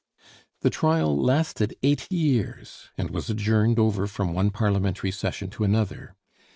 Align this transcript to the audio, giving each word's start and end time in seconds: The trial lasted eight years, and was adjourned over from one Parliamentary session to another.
The 0.61 0.71
trial 0.71 1.15
lasted 1.15 1.75
eight 1.83 2.11
years, 2.11 2.89
and 2.97 3.11
was 3.11 3.29
adjourned 3.29 3.77
over 3.77 4.07
from 4.07 4.33
one 4.33 4.49
Parliamentary 4.49 5.11
session 5.11 5.51
to 5.51 5.63
another. 5.63 6.15